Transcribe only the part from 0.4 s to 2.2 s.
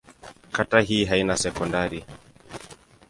Kata hii haina sekondari.